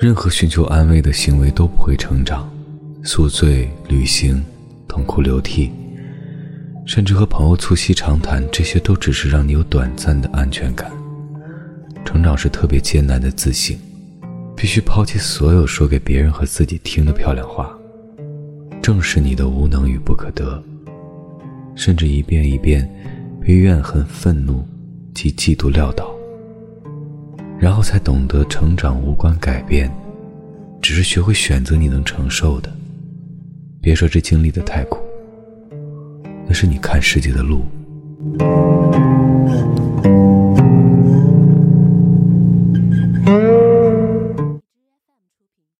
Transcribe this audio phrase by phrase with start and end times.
[0.00, 2.50] 任何寻求安慰的行为都不会成长，
[3.02, 4.42] 宿醉、旅行、
[4.88, 5.70] 痛哭流涕，
[6.86, 10.90] 甚至和朋友促膝长谈，这些都只是让你有短暂的安全感。
[12.02, 13.76] 成长是特别艰难的自省，
[14.56, 17.70] 必须抛弃所有说给别人和自己听的漂亮话，
[18.80, 20.64] 正视你的无能与不可得，
[21.74, 22.90] 甚至一遍一遍
[23.38, 24.66] 被怨恨、愤怒
[25.12, 26.09] 及嫉妒撂倒。
[27.60, 29.92] 然后才懂得，成长无关改变，
[30.80, 32.72] 只是学会选择你能承受的。
[33.82, 34.98] 别说这经历的太苦，
[36.46, 37.66] 那是你看世界的路。